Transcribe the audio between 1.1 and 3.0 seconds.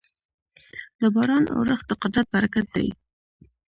باران اورښت د قدرت برکت دی.